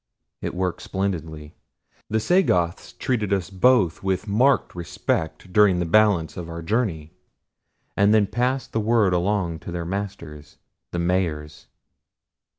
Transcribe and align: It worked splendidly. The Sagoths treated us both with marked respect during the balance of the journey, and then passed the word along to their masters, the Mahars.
It 0.41 0.55
worked 0.55 0.81
splendidly. 0.81 1.53
The 2.09 2.19
Sagoths 2.19 2.93
treated 2.93 3.31
us 3.31 3.51
both 3.51 4.01
with 4.01 4.27
marked 4.27 4.73
respect 4.73 5.53
during 5.53 5.77
the 5.77 5.85
balance 5.85 6.37
of 6.37 6.47
the 6.47 6.63
journey, 6.63 7.13
and 7.95 8.11
then 8.11 8.25
passed 8.25 8.73
the 8.73 8.79
word 8.79 9.13
along 9.13 9.59
to 9.59 9.71
their 9.71 9.85
masters, 9.85 10.57
the 10.89 10.97
Mahars. 10.97 11.67